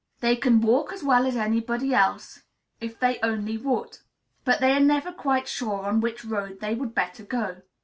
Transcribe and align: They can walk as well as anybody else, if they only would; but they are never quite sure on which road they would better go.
They 0.19 0.35
can 0.35 0.61
walk 0.61 0.91
as 0.91 1.03
well 1.03 1.27
as 1.27 1.35
anybody 1.35 1.93
else, 1.93 2.41
if 2.79 2.99
they 2.99 3.19
only 3.21 3.55
would; 3.59 3.99
but 4.43 4.59
they 4.59 4.71
are 4.71 4.79
never 4.79 5.11
quite 5.11 5.47
sure 5.47 5.85
on 5.85 6.01
which 6.01 6.25
road 6.25 6.59
they 6.59 6.73
would 6.73 6.95
better 6.95 7.23
go. 7.23 7.61